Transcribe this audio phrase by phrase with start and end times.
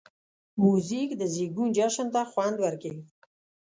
[0.61, 3.01] موزیک د زېږون جشن ته خوند ورکوي.